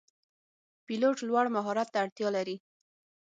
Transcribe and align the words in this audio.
پیلوټ 0.85 1.17
لوړ 1.27 1.45
مهارت 1.55 1.87
ته 1.93 1.97
اړتیا 2.03 2.29
لري. 2.37 2.55